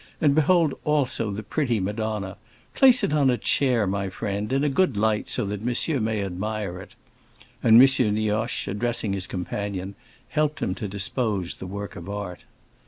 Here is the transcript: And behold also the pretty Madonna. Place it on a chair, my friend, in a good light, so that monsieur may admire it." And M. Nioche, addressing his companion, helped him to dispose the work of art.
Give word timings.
And 0.19 0.33
behold 0.33 0.73
also 0.83 1.29
the 1.29 1.43
pretty 1.43 1.79
Madonna. 1.79 2.37
Place 2.73 3.03
it 3.03 3.13
on 3.13 3.29
a 3.29 3.37
chair, 3.37 3.85
my 3.85 4.09
friend, 4.09 4.51
in 4.51 4.63
a 4.63 4.67
good 4.67 4.97
light, 4.97 5.29
so 5.29 5.45
that 5.45 5.61
monsieur 5.63 5.99
may 5.99 6.23
admire 6.23 6.81
it." 6.81 6.95
And 7.61 7.79
M. 7.79 8.13
Nioche, 8.15 8.67
addressing 8.67 9.13
his 9.13 9.27
companion, 9.27 9.93
helped 10.29 10.59
him 10.59 10.73
to 10.73 10.87
dispose 10.87 11.53
the 11.53 11.67
work 11.67 11.95
of 11.95 12.09
art. 12.09 12.45